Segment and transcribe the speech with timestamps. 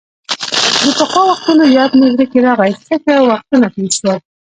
[0.81, 4.17] د پخوا وختونو یاد مې زړه کې راغۍ، څه ښه وختونه تېر شول.